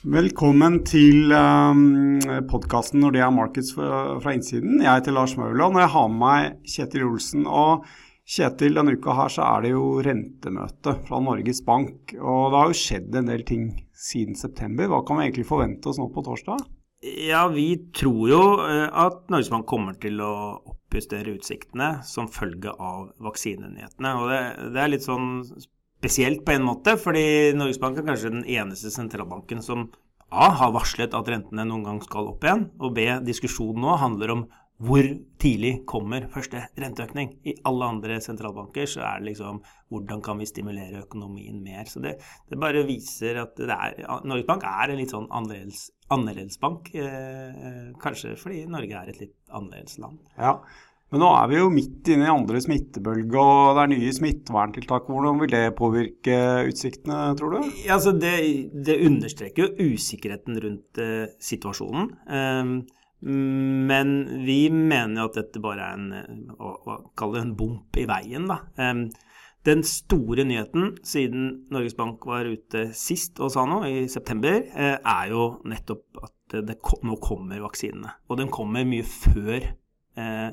Velkommen 0.00 0.78
til 0.88 1.28
um, 1.28 2.16
podkasten 2.48 3.02
det 3.12 3.20
er 3.20 3.34
fra, 3.74 3.96
fra, 4.16 4.32
innsiden. 4.32 4.78
Jeg 4.80 4.88
heter 4.88 5.12
Lars 5.12 5.34
Mauland 5.36 5.76
og 5.76 5.82
jeg 5.82 5.92
har 5.92 6.06
med 6.08 6.20
meg 6.22 6.70
Kjetil 6.72 7.02
Olsen. 7.04 7.42
Og 7.44 7.84
Kjetil, 8.24 8.78
denne 8.78 8.94
uka 8.96 9.12
her 9.18 9.28
så 9.28 9.44
er 9.44 9.66
det 9.66 9.74
jo 9.74 10.00
rentemøte 10.00 10.94
fra 11.04 11.20
Norges 11.20 11.60
Bank. 11.66 12.14
Og 12.16 12.48
det 12.48 12.62
har 12.62 12.72
jo 12.72 12.78
skjedd 12.80 13.18
en 13.20 13.28
del 13.28 13.44
ting 13.44 13.66
siden 13.92 14.40
september. 14.40 14.88
Hva 14.88 15.02
kan 15.04 15.20
vi 15.20 15.26
egentlig 15.26 15.44
forvente 15.50 15.92
oss 15.92 16.00
nå 16.00 16.08
på 16.14 16.24
torsdag? 16.24 16.64
Ja, 17.04 17.42
vi 17.52 17.68
tror 17.92 18.22
jo 18.32 18.42
eh, 18.64 18.86
at 18.88 19.26
Norges 19.28 19.52
Bank 19.52 19.68
kommer 19.68 20.00
til 20.00 20.16
å 20.24 20.32
oppjustere 20.64 21.36
utsiktene 21.36 21.98
som 22.08 22.32
følge 22.32 22.72
av 22.72 23.10
vaksinenyhetene. 23.20 24.16
Og 24.16 24.32
det, 24.32 24.40
det 24.72 24.80
er 24.80 24.94
litt 24.96 25.04
sånn 25.04 25.44
spesielt 26.00 26.44
på 26.46 26.54
en 26.56 26.64
måte, 26.64 26.96
fordi 26.96 27.52
Norges 27.56 27.80
Bank 27.80 27.98
er 28.00 28.06
kanskje 28.06 28.32
den 28.32 28.46
eneste 28.48 28.92
sentralbanken 28.92 29.60
som 29.64 29.90
A 30.30 30.46
har 30.54 30.72
varslet 30.72 31.12
at 31.16 31.28
rentene 31.28 31.66
noen 31.66 31.84
gang 31.84 32.00
skal 32.04 32.30
opp 32.30 32.44
igjen, 32.46 32.68
og 32.80 32.94
B 32.96 33.04
diskusjonen 33.26 33.84
nå 33.84 33.98
handler 34.00 34.32
om 34.36 34.44
hvor 34.80 35.04
tidlig 35.36 35.82
kommer 35.84 36.24
første 36.32 36.62
renteøkning? 36.80 37.34
I 37.44 37.52
alle 37.68 37.88
andre 37.92 38.16
sentralbanker 38.24 38.86
så 38.88 39.02
er 39.04 39.20
det 39.20 39.26
liksom 39.26 39.58
hvordan 39.92 40.22
kan 40.24 40.40
vi 40.40 40.48
stimulere 40.48 41.02
økonomien 41.02 41.58
mer? 41.60 41.84
Så 41.84 42.00
det, 42.00 42.14
det 42.48 42.56
bare 42.60 42.86
viser 42.88 43.42
at 43.42 43.60
er, 43.60 43.98
Norges 44.24 44.48
Bank 44.48 44.64
er 44.64 44.94
en 44.94 45.02
litt 45.02 45.12
sånn 45.12 45.28
annerledes, 45.36 45.90
annerledes 46.16 46.56
bank. 46.62 46.88
Eh, 46.96 47.90
kanskje 48.00 48.32
fordi 48.40 48.62
Norge 48.72 49.02
er 49.02 49.12
et 49.12 49.20
litt 49.20 49.36
annerledes 49.52 50.00
land. 50.00 50.22
Ja, 50.38 50.56
men 51.10 51.24
nå 51.24 51.28
er 51.34 51.48
vi 51.50 51.58
jo 51.58 51.70
midt 51.74 52.06
inne 52.12 52.28
i 52.28 52.30
andre 52.30 52.60
smittebølge, 52.62 53.42
og 53.42 53.74
det 53.74 53.82
er 53.82 53.90
nye 53.90 54.12
smitteverntiltak. 54.14 55.08
Hvordan 55.10 55.40
vil 55.42 55.50
det 55.50 55.64
påvirke 55.78 56.36
utsiktene, 56.70 57.18
tror 57.38 57.56
du? 57.56 57.72
Ja, 57.82 57.96
altså 57.96 58.12
det, 58.14 58.36
det, 58.86 59.00
understreker 59.08 59.66
jo 59.66 59.90
usikkerheten 59.90 60.60
rundt 60.62 61.00
eh, 61.02 61.32
situasjonen. 61.42 62.12
Um, 62.30 62.76
men 63.26 64.14
vi 64.46 64.60
mener 64.70 65.26
at 65.26 65.40
dette 65.40 65.60
bare 65.60 65.90
er 65.90 65.98
en, 65.98 66.54
å, 66.54 67.02
det 67.18 67.42
en 67.42 67.52
bump 67.58 67.98
i 67.98 68.06
veien. 68.08 68.46
Da. 68.46 68.62
Um, 68.78 69.08
den 69.66 69.82
store 69.84 70.46
nyheten 70.46 70.94
siden 71.04 71.50
Norges 71.74 71.98
Bank 71.98 72.22
var 72.30 72.46
ute 72.46 72.86
sist 72.96 73.42
og 73.42 73.50
sa 73.52 73.66
noe, 73.66 73.90
i 73.90 74.06
september, 74.08 74.62
uh, 74.78 74.96
er 75.02 75.34
jo 75.34 75.52
nettopp 75.66 76.22
at 76.22 76.36
det, 76.54 76.68
det, 76.70 76.80
nå 77.02 77.18
kommer 77.18 77.66
vaksinene. 77.66 78.14
Og 78.30 78.38
den 78.38 78.54
kommer 78.54 78.86
mye 78.86 79.02
før 79.02 79.72
uh, 80.14 80.50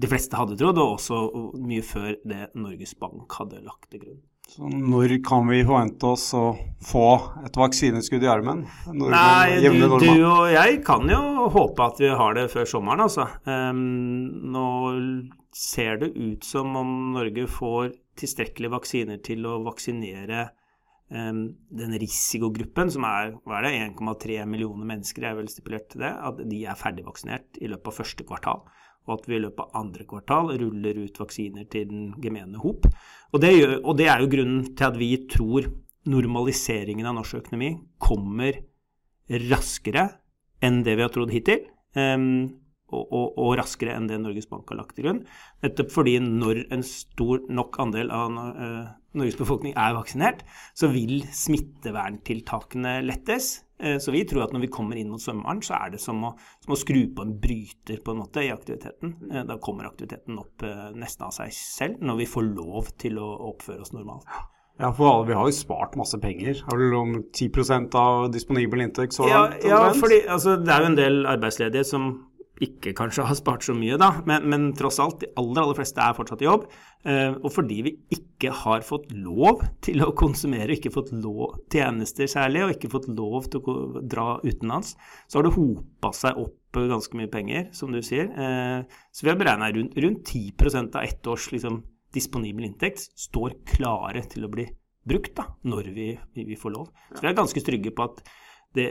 de 0.00 0.10
fleste 0.10 0.38
hadde 0.38 0.56
trodd, 0.60 0.80
og 0.80 0.96
også 0.96 1.20
mye 1.60 1.84
før 1.84 2.12
det 2.26 2.50
Norges 2.58 2.96
Bank 2.98 3.38
hadde 3.40 3.62
lagt 3.66 3.90
til 3.92 4.04
grunn. 4.04 4.20
Så 4.50 4.66
når 4.66 5.12
kan 5.22 5.46
vi 5.46 5.60
forvente 5.62 6.08
oss 6.10 6.24
å 6.34 6.56
få 6.82 7.04
et 7.46 7.54
vaksineskudd 7.54 8.24
i 8.26 8.30
armen? 8.32 8.64
Nei, 8.90 9.60
du, 9.62 9.84
du, 10.02 10.08
og 10.26 10.48
jeg 10.50 10.80
kan 10.86 11.06
jo 11.06 11.50
håpe 11.54 11.86
at 11.86 12.00
vi 12.02 12.10
har 12.18 12.34
det 12.34 12.48
før 12.50 12.66
sommeren, 12.66 13.04
altså. 13.04 13.28
Um, 13.46 14.50
nå 14.50 14.64
ser 15.54 16.00
det 16.02 16.10
ut 16.16 16.46
som 16.46 16.74
om 16.80 16.90
Norge 17.14 17.46
får 17.50 17.92
tilstrekkelig 18.18 18.72
vaksiner 18.74 19.22
til 19.22 19.46
å 19.46 19.60
vaksinere 19.62 20.48
den 21.10 21.94
risikogruppen, 21.98 22.90
som 22.94 23.02
er, 23.08 23.32
er 23.50 23.66
1,3 23.70 24.44
millioner 24.46 24.86
mennesker, 24.86 25.24
er 25.26 25.34
vel 25.40 25.48
stipulert 25.50 25.88
til 25.90 26.04
det, 26.04 26.12
at 26.14 26.38
de 26.46 26.60
er 26.70 26.78
ferdigvaksinert 26.78 27.58
i 27.58 27.70
løpet 27.72 27.90
av 27.90 27.96
første 27.98 28.26
kvartal 28.28 28.62
og 29.08 29.16
at 29.16 29.28
vi 29.28 29.36
i 29.38 29.42
løpet 29.42 29.62
av 29.64 29.76
andre 29.80 30.06
kvartal 30.08 30.52
ruller 30.60 31.02
ut 31.04 31.20
vaksiner 31.20 31.66
til 31.72 31.88
den 31.90 32.08
gemene 32.22 32.60
hop. 32.62 32.86
Og 33.32 33.42
det, 33.42 33.52
gjør, 33.56 33.76
og 33.82 33.98
det 33.98 34.08
er 34.12 34.22
jo 34.22 34.30
grunnen 34.34 34.64
til 34.76 34.86
at 34.86 34.98
vi 35.00 35.10
tror 35.30 35.68
normaliseringen 36.10 37.08
av 37.08 37.18
norsk 37.18 37.40
økonomi 37.42 37.74
kommer 38.02 38.62
raskere 39.50 40.08
enn 40.64 40.82
det 40.84 40.96
vi 40.98 41.04
har 41.04 41.12
trodd 41.14 41.32
hittil. 41.34 41.66
Um, 41.96 42.60
og, 42.90 43.04
og, 43.06 43.26
og, 43.38 43.52
raskere 43.58 43.94
enn 43.94 44.08
det 44.10 44.18
Norges 44.18 44.48
Bank 44.50 44.70
har 44.70 44.80
lagt 44.80 44.96
til 44.96 45.06
grunn. 45.06 45.20
Nettopp 45.62 45.92
fordi 45.94 46.16
når 46.22 46.64
en 46.74 46.82
stor 46.86 47.44
nok 47.50 47.78
andel 47.82 48.10
av 48.14 48.34
uh, 48.34 48.88
Norges 49.16 49.38
befolkning 49.40 49.74
er 49.78 49.96
vaksinert, 49.96 50.44
så 50.78 50.90
vil 50.92 51.24
smitteverntiltakene 51.34 53.00
lettes. 53.06 53.52
Uh, 53.80 53.96
så 54.02 54.14
vi 54.14 54.22
tror 54.28 54.46
at 54.46 54.54
når 54.54 54.66
vi 54.66 54.72
kommer 54.72 55.00
inn 55.00 55.10
mot 55.10 55.22
sommeren, 55.22 55.62
så 55.64 55.78
er 55.80 55.96
det 55.96 56.02
som 56.02 56.22
å, 56.28 56.34
som 56.62 56.76
å 56.76 56.78
skru 56.78 57.02
på 57.16 57.26
en 57.26 57.34
bryter 57.42 58.02
på 58.04 58.14
en 58.14 58.22
måte 58.22 58.46
i 58.46 58.52
aktiviteten. 58.54 59.16
Uh, 59.32 59.42
da 59.48 59.58
kommer 59.62 59.90
aktiviteten 59.90 60.38
opp 60.40 60.64
nesten 60.94 61.26
av 61.26 61.34
seg 61.36 61.52
selv, 61.56 62.00
når 62.04 62.22
vi 62.22 62.30
får 62.30 62.48
lov 62.52 62.94
til 63.00 63.20
å 63.22 63.28
oppføre 63.50 63.84
oss 63.84 63.94
normalt. 63.96 64.28
Ja, 64.80 64.88
for 64.96 65.26
vi 65.28 65.34
har 65.36 65.44
jo 65.44 65.52
spart 65.52 65.96
masse 66.00 66.16
penger. 66.20 66.62
Har 66.64 66.78
du 66.80 66.94
om 66.96 67.16
10 67.36 67.90
av 68.00 68.30
disponibel 68.32 68.80
inntekt 68.80 69.12
så 69.12 69.26
langt? 69.28 69.60
Ja, 69.64 69.82
ja 69.84 69.92
fordi 69.92 70.22
altså, 70.24 70.56
det 70.56 70.72
er 70.72 70.80
jo 70.80 70.88
en 70.88 70.96
del 70.96 71.18
arbeidsledige 71.28 71.84
som 71.84 72.06
ikke 72.60 72.92
kanskje 72.96 73.24
har 73.24 73.36
spart 73.38 73.64
så 73.64 73.74
mye, 73.76 73.96
da, 74.00 74.10
men, 74.28 74.44
men, 74.52 74.64
tross 74.76 74.98
alt, 75.02 75.22
de 75.22 75.30
aller, 75.40 75.62
aller 75.62 75.76
fleste 75.78 76.02
er 76.04 76.16
fortsatt 76.16 76.42
i 76.44 76.48
jobb. 76.48 76.66
Eh, 77.08 77.32
og 77.38 77.48
fordi 77.54 77.78
vi 77.86 77.92
ikke 78.12 78.52
har 78.62 78.84
fått 78.84 79.08
lov 79.16 79.62
til 79.84 80.04
å 80.04 80.10
konsumere, 80.16 80.74
ikke 80.76 80.92
fått 80.92 81.12
lov 81.16 81.56
tjenester 81.72 82.28
særlig, 82.30 82.64
og 82.64 82.74
ikke 82.74 82.92
fått 82.92 83.08
lov 83.12 83.48
til 83.52 83.64
å 83.64 84.02
dra 84.04 84.26
utenlands, 84.44 84.92
så 85.26 85.40
har 85.40 85.48
det 85.48 85.54
hopa 85.56 86.12
seg 86.16 86.40
opp 86.42 86.56
ganske 86.76 87.16
mye 87.18 87.30
penger, 87.32 87.70
som 87.76 87.94
du 87.94 88.02
sier. 88.04 88.28
Eh, 88.28 89.00
så 89.10 89.24
vi 89.24 89.32
har 89.32 89.40
beregna 89.40 89.70
rundt, 89.74 89.96
rundt 89.96 90.34
10% 90.34 91.00
av 91.00 91.06
ett 91.08 91.30
års 91.32 91.48
liksom, 91.54 91.80
disponibel 92.14 92.66
inntekt 92.68 93.08
står 93.18 93.56
klare 93.72 94.26
til 94.28 94.44
å 94.44 94.52
bli 94.52 94.66
brukt 95.08 95.32
da, 95.38 95.46
når 95.64 95.88
vi, 95.94 96.10
vi, 96.36 96.58
får 96.60 96.74
lov. 96.74 96.90
Så 97.14 97.24
vi 97.24 97.30
er 97.30 97.38
ganske 97.38 97.64
trygge 97.64 97.94
på 97.96 98.04
at 98.04 98.20
det 98.76 98.90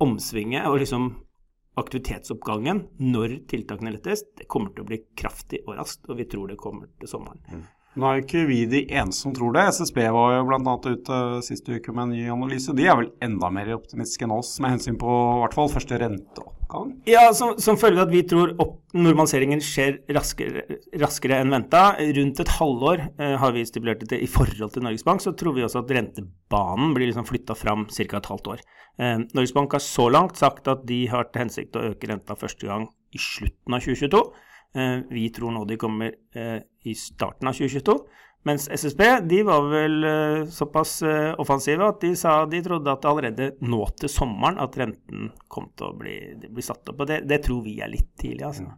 omsvinget 0.00 0.68
og 0.70 0.78
liksom 0.80 1.10
aktivitetsoppgangen 1.82 2.84
når 3.02 3.40
tiltakene 3.50 3.94
lettes, 3.96 4.24
det 4.38 4.48
kommer 4.50 4.74
til 4.74 4.84
å 4.84 4.90
bli 4.90 5.02
kraftig 5.18 5.62
og 5.66 5.76
raskt, 5.80 6.08
og 6.08 6.20
vi 6.20 6.28
tror 6.30 6.52
det 6.52 6.60
kommer 6.60 6.90
til 7.00 7.10
sommeren. 7.10 7.66
Nå 7.98 8.06
er 8.06 8.20
jo 8.20 8.22
ikke 8.22 8.44
vi 8.46 8.60
de 8.70 8.84
eneste 8.86 9.24
som 9.24 9.32
tror 9.34 9.54
det. 9.56 9.64
SSB 9.74 9.98
var 10.14 10.36
jo 10.36 10.46
bl.a. 10.46 10.74
ute 10.86 11.16
siste 11.42 11.74
uke 11.74 11.90
med 11.90 12.04
en 12.04 12.12
ny 12.14 12.28
analyse. 12.30 12.74
De 12.76 12.86
er 12.86 12.94
vel 13.00 13.08
enda 13.24 13.50
mer 13.50 13.72
optimistiske 13.74 14.28
enn 14.28 14.34
oss 14.36 14.52
med 14.62 14.76
hensyn 14.76 14.98
på 15.00 15.10
i 15.10 15.40
hvert 15.42 15.56
fall 15.58 15.72
første 15.72 15.98
renteoppgang? 15.98 16.92
Ja, 17.10 17.24
som, 17.34 17.56
som 17.58 17.78
følge 17.80 17.98
av 17.98 18.06
at 18.06 18.14
vi 18.14 18.22
tror 18.30 18.52
normaliseringen 18.94 19.62
skjer 19.64 19.98
raskere, 20.14 20.62
raskere 21.02 21.40
enn 21.42 21.50
venta. 21.56 21.82
Rundt 22.20 22.42
et 22.44 22.52
halvår 22.60 23.02
eh, 23.08 23.34
har 23.42 23.56
vi 23.56 23.66
stipulert 23.66 24.06
det 24.12 24.20
i 24.22 24.30
forhold 24.30 24.70
til 24.76 24.86
Norges 24.86 25.06
Bank. 25.06 25.24
Så 25.26 25.34
tror 25.34 25.58
vi 25.58 25.66
også 25.66 25.82
at 25.82 25.90
rentebanen 25.98 26.94
blir 26.94 27.10
liksom 27.10 27.26
flytta 27.26 27.58
fram 27.58 27.88
ca. 27.90 28.06
et 28.20 28.30
halvt 28.30 28.52
år. 28.54 28.62
Eh, 29.02 29.16
Norges 29.34 29.56
Bank 29.56 29.74
har 29.74 29.82
så 29.82 30.06
langt 30.14 30.38
sagt 30.38 30.70
at 30.70 30.86
de 30.86 31.02
har 31.10 31.26
til 31.26 31.42
hensikt 31.42 31.74
å 31.74 31.88
øke 31.90 32.12
renta 32.12 32.38
første 32.38 32.70
gang 32.70 32.86
i 33.10 33.18
slutten 33.18 33.74
av 33.74 33.82
2022. 33.82 34.22
Eh, 34.74 34.98
vi 35.10 35.28
tror 35.30 35.50
nå 35.50 35.64
de 35.64 35.76
kommer 35.76 36.14
eh, 36.32 36.62
i 36.82 36.94
starten 36.94 37.48
av 37.48 37.52
2022. 37.58 37.98
Mens 38.42 38.68
SSB 38.72 39.02
de 39.28 39.42
var 39.44 39.66
vel 39.68 40.04
eh, 40.04 40.44
såpass 40.48 41.02
offensive 41.38 41.84
at 41.84 42.00
de 42.00 42.14
sa 42.16 42.38
de 42.48 42.62
trodde 42.64 42.92
at 42.92 43.04
allerede 43.04 43.50
nå 43.60 43.82
til 44.00 44.12
sommeren 44.12 44.60
at 44.62 44.78
renten 44.80 45.28
kom 45.50 45.68
til 45.76 45.90
å 45.90 45.96
bli, 45.98 46.16
bli 46.46 46.64
satt 46.64 46.88
opp. 46.88 47.02
Og 47.02 47.10
det, 47.10 47.22
det, 47.28 47.42
tror 47.44 47.64
vi 47.66 47.80
er 47.82 47.92
litt 47.92 48.14
tidlig, 48.20 48.46
altså. 48.46 48.70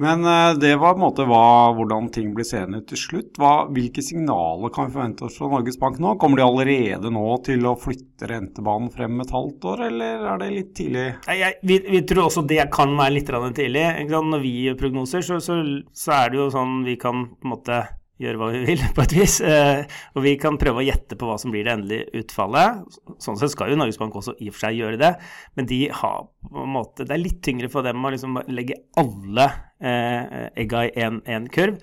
Men 0.00 0.24
uh, 0.24 0.58
det 0.58 0.76
var 0.80 0.94
på 0.94 1.00
en 1.00 1.04
måte 1.04 1.26
hva, 1.28 1.74
hvordan 1.76 2.08
ting 2.14 2.32
blir 2.36 2.46
seende 2.48 2.80
til 2.88 3.00
slutt. 3.00 3.34
Hva, 3.40 3.66
hvilke 3.68 4.00
signaler 4.04 4.72
kan 4.72 4.88
vi 4.88 4.96
forvente 4.96 5.26
oss 5.26 5.36
fra 5.36 5.50
Norges 5.52 5.76
Bank 5.80 6.00
nå? 6.00 6.14
Kommer 6.20 6.40
de 6.40 6.46
allerede 6.46 7.12
nå 7.12 7.26
til 7.44 7.68
å 7.68 7.76
flytte 7.80 8.30
rentebanen 8.30 8.88
frem 8.94 9.20
et 9.20 9.34
halvt 9.36 9.68
år, 9.74 9.84
eller 9.90 10.26
er 10.32 10.40
det 10.40 10.50
litt 10.54 10.72
tidlig? 10.80 11.06
Jeg, 11.28 11.60
vi, 11.68 11.80
vi, 11.84 12.02
tror 12.08 12.30
også 12.30 12.46
det 12.48 12.64
kan 12.72 12.96
være 12.96 13.18
litt 13.18 13.32
tidlig. 13.60 13.86
Når 14.08 14.44
vi 14.44 14.56
gjør 14.64 14.80
prognoser, 14.80 15.24
så, 15.26 15.40
så, 15.44 15.60
så, 15.92 16.16
er 16.16 16.32
det 16.32 16.40
jo 16.40 16.50
sånn 16.56 16.80
vi 16.88 16.96
kan 17.00 17.26
på 17.36 17.48
en 17.48 17.54
måte 17.58 17.82
gjøre 18.20 18.40
hva 18.40 18.50
vi 18.54 18.60
vil, 18.68 18.84
på 18.96 19.04
et 19.04 19.14
vis. 19.16 19.38
Eh, 19.44 19.82
og 20.14 20.24
vi 20.26 20.34
kan 20.40 20.58
prøve 20.60 20.82
å 20.82 20.86
gjette 20.86 21.18
på 21.18 21.28
hva 21.28 21.38
som 21.40 21.54
blir 21.54 21.66
det 21.66 21.74
endelige 21.76 22.22
utfallet. 22.22 22.84
Sånn 23.22 23.40
sett 23.40 23.54
skal 23.54 23.72
jo 23.72 23.80
Norges 23.80 24.00
Bank 24.00 24.18
også 24.20 24.36
i 24.38 24.50
og 24.50 24.56
for 24.56 24.66
seg 24.66 24.78
gjøre 24.80 25.00
det, 25.00 25.14
men 25.58 25.70
de 25.70 25.80
har 26.02 26.28
på 26.50 26.62
en 26.64 26.74
måte 26.74 27.06
Det 27.06 27.16
er 27.16 27.22
litt 27.22 27.42
tyngre 27.44 27.70
for 27.72 27.86
dem 27.86 28.04
å 28.04 28.12
liksom 28.12 28.38
legge 28.52 28.78
alle 29.00 29.50
eh, 29.80 30.46
egga 30.60 30.86
i 30.88 30.94
én 31.00 31.50
kurv. 31.52 31.80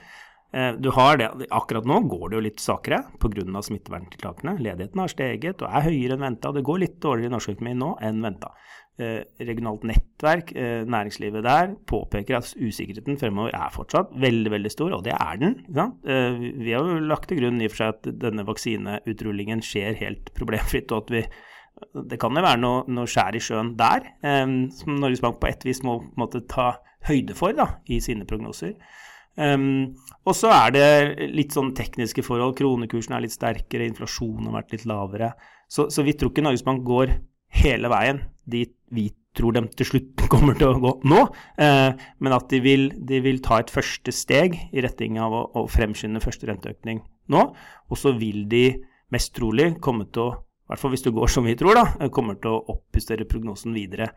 Eh, 0.53 0.73
du 0.79 0.89
har 0.95 1.17
det, 1.17 1.29
Akkurat 1.51 1.85
nå 1.85 1.99
går 2.07 2.29
det 2.29 2.37
jo 2.37 2.43
litt 2.45 2.61
svakere 2.63 3.03
pga. 3.19 3.61
smitteverntiltakene. 3.61 4.57
Ledigheten 4.59 5.01
har 5.03 5.11
steget 5.11 5.61
og 5.61 5.69
er 5.69 5.87
høyere 5.89 6.15
enn 6.15 6.23
venta. 6.23 6.53
Det 6.55 6.63
går 6.63 6.79
litt 6.79 7.01
dårligere 7.01 7.31
i 7.31 7.35
norsk 7.35 7.55
økonomi 7.55 7.75
nå 7.75 7.97
enn 8.01 8.21
venta. 8.23 8.53
Eh, 8.97 9.21
regionalt 9.45 9.83
nettverk, 9.85 10.55
eh, 10.55 10.83
næringslivet 10.89 11.43
der, 11.45 11.75
påpeker 11.85 12.37
at 12.39 12.55
usikkerheten 12.57 13.19
fremover 13.21 13.53
er 13.53 13.69
fortsatt 13.69 14.09
veldig 14.17 14.49
veldig 14.51 14.71
stor, 14.73 14.95
og 14.95 15.03
det 15.05 15.13
er 15.13 15.37
den. 15.37 15.53
Eh, 16.01 16.39
vi 16.63 16.71
har 16.71 16.81
jo 16.81 16.97
lagt 17.05 17.29
til 17.29 17.37
grunn 17.37 17.61
i 17.61 17.67
og 17.69 17.75
for 17.75 17.83
seg 17.83 17.93
at 17.93 18.09
denne 18.23 18.45
vaksineutrulingen 18.47 19.61
skjer 19.61 19.99
helt 20.01 20.33
problemfritt, 20.33 20.89
og 20.91 21.03
at 21.03 21.13
vi 21.13 21.23
det 22.09 22.17
kan 22.17 22.33
jo 22.33 22.41
være 22.41 22.57
noe, 22.57 22.81
noe 22.89 23.05
skjær 23.05 23.37
i 23.37 23.43
sjøen 23.43 23.75
der, 23.77 24.01
som 24.73 24.95
Norges 24.97 25.21
Bank 25.21 25.37
på 25.37 25.45
et 25.45 25.61
vis 25.61 25.83
må 25.85 25.99
måtte 26.17 26.41
ta 26.49 26.79
høyde 27.05 27.35
for 27.37 27.53
da, 27.53 27.67
i 27.85 27.99
sine 28.01 28.25
prognoser. 28.25 28.73
Um, 29.37 29.93
og 30.25 30.33
så 30.33 30.49
er 30.49 30.73
det 30.73 31.29
litt 31.37 31.53
sånn 31.53 31.75
tekniske 31.77 32.25
forhold. 32.25 32.57
Kronekursen 32.57 33.13
er 33.13 33.21
litt 33.21 33.37
sterkere, 33.37 33.85
inflasjonen 33.85 34.49
har 34.49 34.63
vært 34.63 34.73
litt 34.73 34.87
lavere. 34.89 35.35
Så, 35.69 35.91
så 35.93 36.01
vi 36.01 36.17
tror 36.17 36.33
ikke 36.33 36.47
Norges 36.47 36.65
Bank 36.65 36.81
går 36.81 37.13
hele 37.53 37.91
veien 37.91 38.21
dit 38.47 38.73
vi 38.93 39.09
tror 39.37 39.53
de 39.53 39.63
til 39.77 39.89
slutt 39.91 40.25
kommer 40.33 40.57
til 40.57 40.71
å 40.71 40.81
gå 40.81 40.93
nå, 41.07 41.23
eh, 41.61 41.91
men 42.23 42.35
at 42.35 42.49
de 42.51 42.61
vil, 42.63 42.89
de 43.09 43.21
vil, 43.23 43.41
ta 43.43 43.61
et 43.61 43.73
første 43.73 44.13
steg 44.15 44.57
i 44.71 44.83
retning 44.83 45.19
av 45.21 45.35
å, 45.35 45.43
å 45.61 45.65
fremskynde 45.71 46.23
første 46.23 46.49
renteøkning 46.49 47.03
nå. 47.33 47.43
Og 47.87 47.99
så 47.99 48.15
vil 48.17 48.45
de 48.49 48.65
mest 49.13 49.33
trolig 49.37 49.75
komme 49.83 50.07
til 50.11 50.25
å, 50.25 50.31
i 50.67 50.71
hvert 50.71 50.81
fall 50.81 50.93
hvis 50.95 51.05
det 51.05 51.15
går 51.15 51.31
som 51.31 51.47
vi 51.47 51.55
tror, 51.59 51.77
da, 51.77 51.85
eh, 51.99 52.11
kommer 52.13 52.39
til 52.41 52.55
å 52.55 52.63
oppjustere 52.77 53.29
prognosen 53.29 53.75
videre 53.77 54.11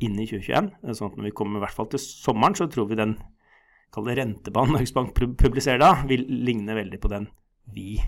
inn 0.00 0.16
i 0.16 0.26
2021. 0.26 0.72
Eh, 0.82 0.96
sånn 0.96 1.12
at 1.12 1.20
når 1.20 1.30
vi 1.30 1.36
kommer 1.42 1.60
i 1.60 1.66
hvert 1.66 1.76
fall 1.76 1.90
til 1.92 2.02
sommeren, 2.02 2.56
så 2.58 2.70
tror 2.72 2.88
vi 2.90 2.98
den 2.98 3.18
kall 3.92 4.08
rentebanen 4.08 4.78
Norges 4.78 4.94
Bank 4.96 5.12
publiserer 5.12 5.82
da, 5.82 5.94
vil 6.08 6.24
ligne 6.24 6.78
veldig 6.78 7.00
på 7.02 7.10
den 7.12 7.28
vi 7.74 8.00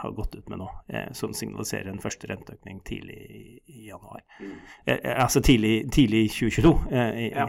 har 0.00 0.10
gått 0.10 0.34
ut 0.34 0.48
med 0.48 0.58
nå, 0.58 0.68
eh, 0.88 1.12
som 1.12 1.34
signaliserer 1.34 1.90
en 1.90 2.02
første 2.02 2.28
renteøkning 2.30 2.80
tidlig 2.86 3.16
i, 3.16 3.86
januar. 3.88 4.22
Mm. 4.40 4.52
Eh, 4.86 5.22
altså 5.22 5.42
tidlig, 5.44 5.90
tidlig 5.92 6.26
2022. 6.32 6.74
I, 6.94 7.30
ja. 7.30 7.48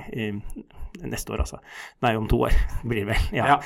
neste 1.04 1.34
år, 1.34 1.44
altså. 1.46 1.60
Nei, 2.04 2.16
om 2.16 2.28
to 2.32 2.42
år 2.48 2.56
blir 2.88 3.04
det 3.06 3.14
vel. 3.14 3.30
Ja. 3.36 3.56
ja. 3.56 3.60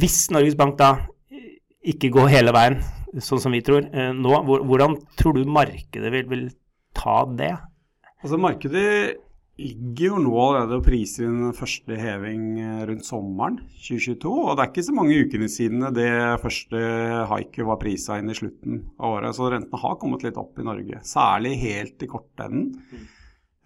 Hvis 0.00 0.24
Norges 0.34 0.58
Bank 0.58 0.78
da 0.78 0.96
ikke 1.80 2.10
går 2.14 2.30
hele 2.30 2.54
veien, 2.54 2.78
sånn 3.22 3.40
som 3.42 3.54
vi 3.54 3.62
tror 3.66 3.86
nå, 4.14 4.34
hvordan 4.46 4.98
tror 5.18 5.38
du 5.38 5.48
markedet 5.48 6.10
vil, 6.12 6.26
vil 6.30 6.44
ta 6.94 7.22
det? 7.38 7.54
Altså 8.20 8.38
Markedet 8.38 9.16
ligger 9.60 10.14
jo 10.14 10.18
nå 10.24 10.32
allerede 10.40 10.78
og 10.80 10.84
priser 10.86 11.26
inn 11.28 11.54
første 11.56 11.96
heving 12.00 12.44
eh, 12.62 12.82
rundt 12.88 13.06
sommeren 13.06 13.60
2022. 13.76 14.32
Og 14.32 14.56
det 14.56 14.64
er 14.64 14.72
ikke 14.72 14.86
så 14.88 14.96
mange 14.96 15.20
ukene 15.20 15.48
siden 15.52 15.86
det 15.96 16.10
første 16.42 16.82
haiket 17.30 17.68
var 17.68 17.80
prisa 17.82 18.18
inn 18.20 18.32
i 18.32 18.36
slutten 18.36 18.82
av 18.98 19.18
året. 19.18 19.36
Så 19.36 19.52
rentene 19.52 19.82
har 19.84 19.96
kommet 20.00 20.26
litt 20.26 20.40
opp 20.40 20.58
i 20.60 20.66
Norge, 20.66 21.00
særlig 21.06 21.56
helt 21.62 22.06
i 22.06 22.10
kortenden. 22.10 22.68
Mm. 22.90 23.08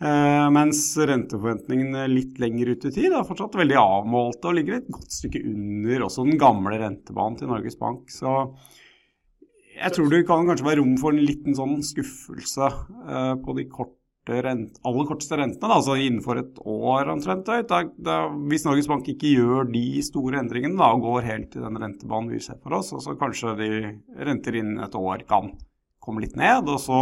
Eh, 0.05 0.47
mens 0.53 0.81
renteforventningene 0.99 2.09
litt 2.11 2.41
lenger 2.43 2.75
ut 2.75 2.87
i 2.91 2.95
tid 2.97 3.13
er 3.15 3.27
fortsatt 3.27 3.55
veldig 3.57 3.77
avmålte 3.79 4.51
og 4.51 4.57
ligger 4.59 4.81
et 4.81 4.89
godt 4.93 5.15
stykke 5.15 5.45
under 5.49 6.09
også 6.09 6.27
den 6.27 6.41
gamle 6.41 6.81
rentebanen 6.83 7.39
til 7.39 7.53
Norges 7.53 7.79
Bank. 7.81 8.11
Så 8.13 8.35
jeg 9.75 9.95
tror 9.95 10.11
det 10.11 10.25
kan 10.27 10.49
kanskje 10.49 10.67
være 10.67 10.83
rom 10.83 10.97
for 11.01 11.15
en 11.15 11.23
liten 11.25 11.57
sånn 11.57 11.79
skuffelse 11.87 12.67
eh, 12.67 13.35
på 13.41 13.57
de 13.59 13.69
korte 13.71 14.04
rent, 14.29 14.79
aller 14.87 15.07
korteste 15.09 15.37
rentene, 15.37 15.69
da, 15.69 15.77
altså 15.77 15.97
innenfor 16.01 16.41
et 16.41 16.59
år 16.65 17.11
omtrent. 17.13 17.49
Da, 17.69 17.81
da, 17.97 18.17
hvis 18.49 18.65
Norges 18.65 18.89
Bank 18.89 19.09
ikke 19.11 19.35
gjør 19.35 19.69
de 19.71 20.03
store 20.05 20.41
endringene 20.41 20.79
da, 20.81 20.91
og 20.95 21.05
går 21.05 21.29
helt 21.29 21.51
til 21.53 21.65
den 21.67 21.79
rentebanen 21.81 22.33
vi 22.33 22.41
ser 22.43 22.61
for 22.63 22.79
oss, 22.79 22.93
og 22.97 23.05
så 23.05 23.17
kanskje 23.21 23.55
de 23.61 23.71
renter 24.25 24.61
innen 24.61 24.83
et 24.85 24.97
år 24.99 25.27
kan 25.29 25.53
komme 26.05 26.25
litt 26.25 26.37
ned, 26.41 26.69
og 26.69 26.81
så, 26.81 27.01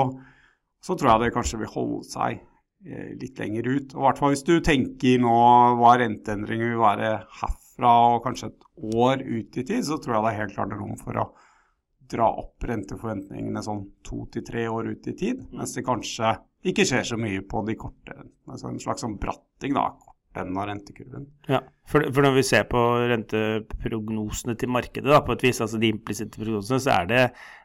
så 0.82 0.96
tror 0.98 1.14
jeg 1.14 1.24
det 1.24 1.36
kanskje 1.36 1.62
vil 1.62 1.72
holde 1.74 2.02
seg 2.10 2.42
eh, 2.86 3.14
litt 3.18 3.38
lenger 3.38 3.70
ut. 3.70 3.96
Og 3.96 4.06
hvert 4.06 4.24
hvis 4.26 4.46
du 4.48 4.56
tenker 4.64 5.22
nå 5.22 5.38
hva 5.78 5.96
renteendringer 6.02 6.74
vil 6.74 6.82
være 6.82 7.14
herfra 7.40 7.96
og 8.16 8.22
kanskje 8.26 8.50
et 8.50 8.68
år 8.98 9.22
ut 9.22 9.62
i 9.62 9.66
tid, 9.66 9.82
så 9.86 9.98
tror 9.98 10.18
jeg 10.18 10.26
det 10.26 10.32
er 10.32 10.40
helt 10.42 10.56
klart 10.58 10.78
rom 10.78 10.98
for 11.00 11.22
å 11.22 11.30
dra 12.12 12.26
opp 12.42 12.64
renteforventningene 12.68 13.62
sånn 13.64 13.86
to 14.04 14.26
til 14.32 14.44
tre 14.44 14.66
år 14.68 14.90
ut 14.92 15.06
i 15.08 15.14
tid, 15.16 15.46
mens 15.54 15.72
det 15.76 15.86
kanskje 15.86 16.34
ikke 16.70 16.86
skjer 16.86 17.06
så 17.06 17.18
mye 17.20 17.42
på 17.48 17.62
de 17.66 17.74
korte 17.78 18.14
altså 18.46 18.70
En 18.70 18.80
slags 18.82 19.02
sånn 19.04 19.18
bratting, 19.20 19.74
da. 19.76 19.88
Kortenden 19.98 20.58
av 20.60 20.68
rentekurven. 20.70 21.24
Ja, 21.50 21.62
for, 21.88 22.04
for, 22.08 22.24
når 22.24 22.36
vi 22.38 22.44
ser 22.46 22.66
på 22.70 22.82
renteprognosene 23.10 24.56
til 24.60 24.70
markedet, 24.72 25.08
da, 25.10 25.22
på 25.24 25.36
et 25.36 25.46
vis, 25.46 25.60
altså 25.64 25.80
de 25.82 25.90
implisitte 25.92 26.40
prognosene, 26.40 26.80
så 26.82 26.94
er 27.00 27.08
det, 27.10 27.22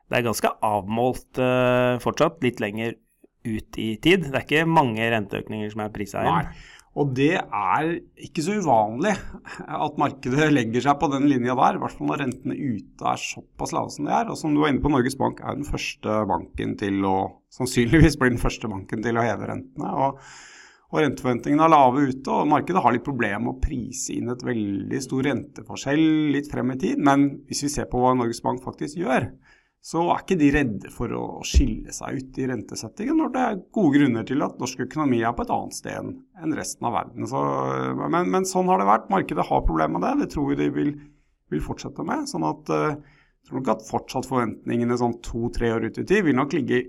det 0.08 0.20
er 0.20 0.26
ganske 0.28 0.52
avmålt 0.66 1.42
uh, 1.42 2.00
fortsatt. 2.04 2.42
Litt 2.46 2.62
lenger 2.64 2.98
ut 3.48 3.80
i 3.80 3.90
tid. 4.04 4.28
Det 4.28 4.36
er 4.36 4.46
ikke 4.46 4.66
mange 4.70 5.08
renteøkninger 5.14 5.72
som 5.72 5.86
er 5.86 5.94
prisa 5.96 6.26
inn. 6.26 6.34
Nei. 6.34 6.77
Og 6.98 7.12
det 7.18 7.36
er 7.38 7.90
ikke 8.26 8.42
så 8.42 8.56
uvanlig 8.58 9.14
at 9.62 10.00
markedet 10.02 10.50
legger 10.50 10.82
seg 10.82 10.98
på 10.98 11.10
den 11.12 11.28
linja 11.30 11.54
der, 11.58 11.78
i 11.78 11.82
hvert 11.84 11.94
fall 11.94 12.10
når 12.10 12.24
rentene 12.24 12.58
ute 12.58 13.10
er 13.12 13.22
såpass 13.22 13.74
lave 13.76 13.94
som 13.94 14.08
de 14.08 14.16
er. 14.18 14.32
Og 14.34 14.40
som 14.40 14.56
du 14.56 14.64
var 14.64 14.74
inne 14.74 14.82
på, 14.82 14.90
Norges 14.90 15.18
Bank 15.20 15.44
er 15.44 15.60
den 15.60 15.68
første 15.68 16.22
banken 16.30 16.74
til 16.82 17.06
å 17.06 17.18
sannsynligvis 17.54 18.18
blir 18.18 18.34
den 18.34 18.42
første 18.42 18.70
banken 18.72 19.06
til 19.06 19.20
å 19.20 19.26
heve 19.26 19.50
rentene. 19.52 19.92
Og, 19.94 20.24
og 20.90 21.04
renteforventningene 21.04 21.68
er 21.68 21.74
lave 21.76 22.08
ute, 22.10 22.34
og 22.34 22.50
markedet 22.50 22.82
har 22.82 22.96
litt 22.96 23.06
problemer 23.06 23.46
med 23.46 23.54
å 23.54 23.62
prise 23.62 24.18
inn 24.18 24.34
et 24.34 24.48
veldig 24.48 25.04
stor 25.06 25.30
renteforskjell 25.30 26.06
litt 26.34 26.50
frem 26.50 26.74
i 26.74 26.80
tid. 26.82 27.04
Men 27.04 27.30
hvis 27.46 27.68
vi 27.68 27.74
ser 27.78 27.92
på 27.92 28.02
hva 28.02 28.16
Norges 28.18 28.42
Bank 28.46 28.66
faktisk 28.66 29.04
gjør, 29.04 29.30
så 29.84 30.02
er 30.12 30.24
ikke 30.24 30.40
de 30.40 30.48
redde 30.52 30.90
for 30.92 31.14
å 31.16 31.24
skille 31.48 31.94
seg 31.96 32.18
ut 32.20 32.40
i 32.42 32.48
rentesettingen 32.50 33.22
når 33.22 33.30
det 33.34 33.44
er 33.44 33.60
gode 33.78 33.94
grunner 33.96 34.26
til 34.28 34.44
at 34.44 34.58
norsk 34.60 34.82
økonomi 34.88 35.22
er 35.24 35.36
på 35.38 35.46
et 35.46 35.54
annet 35.54 35.78
sted 35.78 36.10
enn 36.10 36.56
resten 36.58 36.90
av 36.90 36.98
verden. 36.98 37.28
Så, 37.30 37.44
men, 38.02 38.32
men, 38.34 38.48
sånn 38.50 38.68
har 38.72 38.82
det 38.82 38.90
vært. 38.90 39.08
Markedet 39.14 39.48
har 39.48 39.64
problemer 39.68 39.96
med 39.96 40.04
det. 40.04 40.26
Det 40.26 40.34
tror 40.34 40.50
vi 40.52 40.60
de 40.60 40.68
vil, 40.76 40.92
vil 41.54 41.64
fortsette 41.64 42.04
med. 42.08 42.28
sånn 42.28 42.48
at 42.50 42.74
eh, 42.74 42.98
jeg 42.98 43.48
tror 43.48 43.62
nok 43.62 43.74
at 43.78 43.88
fortsatt 43.88 44.28
forventningene 44.28 45.00
sånn 45.00 45.20
to-tre 45.24 45.72
år 45.78 45.88
ut 45.88 46.02
i 46.02 46.08
tid 46.10 46.26
vil 46.28 46.36
nok 46.36 46.58
ligge 46.58 46.84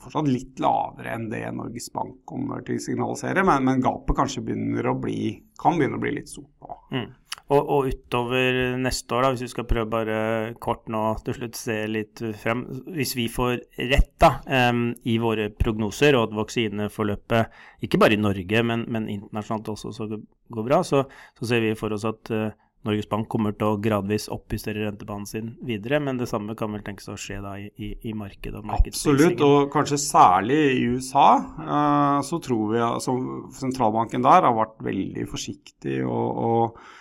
fortsatt 0.00 0.28
litt 0.30 0.60
lavere 0.62 1.14
enn 1.14 1.28
det 1.30 1.42
Norges 1.54 1.90
Bank 1.94 2.22
kommer 2.28 2.64
til 2.66 2.78
å 2.80 2.84
signalisere, 2.84 3.44
men, 3.46 3.64
men 3.66 3.82
gapet 3.84 4.16
kanskje 4.16 4.44
begynner 4.46 4.90
å 4.90 4.96
bli, 5.00 5.34
kan 5.60 5.78
begynne 5.78 6.00
å 6.00 6.02
bli 6.02 6.14
litt 6.16 6.30
stort 6.32 6.52
nå. 6.64 6.78
Mm. 6.94 7.08
Og, 7.50 7.58
og, 7.58 7.88
utover 7.90 8.76
neste 8.78 9.16
år, 9.16 9.24
da, 9.24 9.32
hvis 9.34 9.42
vi 9.48 9.50
skal 9.50 9.66
prøve 9.66 9.90
bare 9.90 10.18
kort 10.62 10.86
nå 10.92 11.02
til 11.26 11.34
slutt 11.34 11.58
se 11.58 11.76
litt 11.90 12.22
frem 12.38 12.62
Hvis 12.94 13.16
vi 13.18 13.26
får 13.32 13.56
rett 13.90 14.12
da, 14.22 14.36
um, 14.70 14.90
i 15.10 15.16
våre 15.22 15.48
prognoser, 15.50 16.14
og 16.14 16.28
at 16.28 16.36
vaksineforløpet 16.38 17.86
ikke 17.86 17.98
bare 17.98 18.14
i 18.14 18.22
Norge, 18.22 18.62
men, 18.66 18.86
men 18.86 19.08
internasjonalt 19.10 19.72
også 19.74 19.94
så 19.96 20.06
går 20.10 20.66
bra, 20.66 20.82
så, 20.86 21.02
så, 21.38 21.48
ser 21.50 21.64
vi 21.64 21.72
for 21.78 21.96
oss 21.96 22.06
at 22.06 22.30
uh, 22.34 22.52
Norges 22.86 23.10
Bank 23.10 23.26
kommer 23.32 23.52
til 23.58 23.66
å 23.66 23.80
gradvis 23.82 24.28
oppjustere 24.32 24.86
rentebanen 24.86 25.26
sin 25.28 25.50
videre, 25.66 25.98
men 26.00 26.22
det 26.22 26.30
samme 26.30 26.54
kan 26.56 26.70
vel 26.72 26.86
tenkes 26.86 27.10
å 27.10 27.18
skje 27.18 27.40
da 27.42 27.56
i, 27.60 27.66
i, 27.82 27.90
i 28.08 28.14
markedet. 28.16 28.62
Absolutt, 28.78 29.42
og 29.42 29.68
kanskje 29.74 29.98
særlig 30.00 30.60
i 30.78 30.86
USA 30.94 31.26
uh, 31.58 32.22
så 32.24 32.38
tror 32.46 32.76
vi 32.76 32.86
altså 32.92 33.18
sentralbanken 33.58 34.22
der 34.24 34.46
har 34.46 34.56
vært 34.56 34.78
veldig 34.86 35.26
forsiktig 35.34 36.00
og, 36.06 36.42
og 36.46 36.96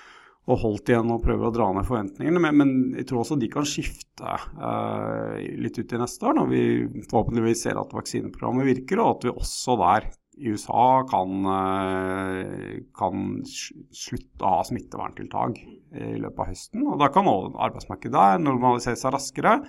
og 0.49 0.61
holdt 0.63 0.89
igjen 0.89 1.11
og 1.13 1.21
prøver 1.23 1.49
å 1.49 1.53
dra 1.53 1.67
ned 1.75 1.85
forventningene. 1.87 2.41
Men, 2.41 2.57
men 2.57 2.71
jeg 2.97 3.09
tror 3.09 3.21
også 3.21 3.37
de 3.39 3.51
kan 3.53 3.67
skifte 3.69 4.37
uh, 4.57 5.35
litt 5.61 5.77
ut 5.77 5.93
i 5.93 6.01
neste 6.01 6.25
år, 6.25 6.39
når 6.39 6.49
vi 6.49 6.63
forhåpentligvis 7.11 7.67
ser 7.67 7.81
at 7.81 7.93
vaksineprogrammet 7.93 8.69
virker, 8.71 9.03
og 9.03 9.11
at 9.17 9.27
vi 9.27 9.35
også 9.35 9.77
der 9.83 10.09
i 10.39 10.53
USA 10.55 10.87
kan, 11.09 11.45
uh, 11.45 12.73
kan 12.97 13.29
slutte 13.45 14.41
å 14.41 14.55
ha 14.55 14.65
smitteverntiltak 14.65 15.61
i 15.61 16.17
løpet 16.17 16.41
av 16.41 16.49
høsten. 16.49 16.87
Og 16.87 16.97
da 17.01 17.11
kan 17.13 17.29
arbeidsmarkedet 17.29 18.27
normalisere 18.41 18.97
seg 18.99 19.13
raskere. 19.13 19.59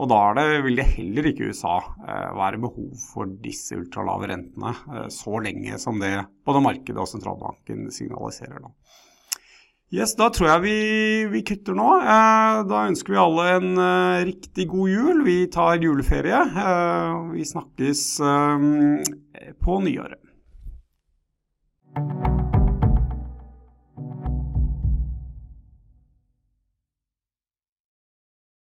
Og 0.00 0.08
da 0.08 0.20
det, 0.38 0.46
vil 0.64 0.78
det 0.78 0.88
heller 0.94 1.26
ikke 1.28 1.44
i 1.44 1.50
USA 1.52 1.74
eh, 2.08 2.30
være 2.32 2.62
behov 2.62 2.94
for 3.10 3.28
disse 3.44 3.76
ultralave 3.76 4.30
rentene 4.30 5.10
så 5.12 5.36
lenge 5.44 5.76
som 5.78 6.00
det 6.00 6.14
både 6.48 6.62
markedet 6.64 6.96
og 6.96 7.10
sentralbanken 7.10 7.90
signaliserer 7.92 8.64
nå. 8.64 8.72
Yes, 9.92 10.14
Da 10.16 10.30
tror 10.32 10.48
jeg 10.48 10.62
vi, 10.64 10.76
vi 11.28 11.42
kutter 11.44 11.76
nå. 11.76 11.88
Eh, 12.00 12.62
da 12.64 12.86
ønsker 12.88 13.12
vi 13.12 13.18
alle 13.20 13.44
en 13.58 13.74
eh, 13.76 14.24
riktig 14.30 14.64
god 14.72 14.88
jul. 14.88 15.20
Vi 15.26 15.36
tar 15.52 15.84
juleferie. 15.84 16.40
Eh, 16.64 17.18
vi 17.34 17.44
snakkes 17.44 18.06
eh, 18.24 19.52
på 19.60 19.80
nyåret. 19.84 20.22